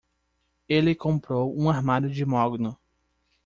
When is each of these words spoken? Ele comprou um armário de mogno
Ele 0.67 0.95
comprou 0.95 1.55
um 1.55 1.69
armário 1.69 2.09
de 2.09 2.25
mogno 2.25 2.75